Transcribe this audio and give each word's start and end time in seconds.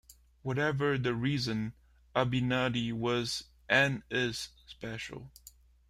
Whatever 0.41 0.97
the 0.97 1.13
reason, 1.13 1.73
Abinadi 2.15 2.91
was 2.91 3.43
and 3.69 4.01
is 4.09 4.49
special. 4.65 5.31